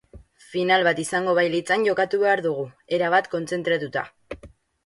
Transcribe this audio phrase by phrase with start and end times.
[0.53, 2.65] Final bat izango bailitzan jokatu behar dugu,
[2.99, 4.09] erabat kontzentratuta.